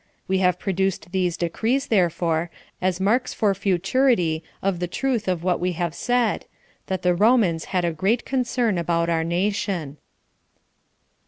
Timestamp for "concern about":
8.25-9.11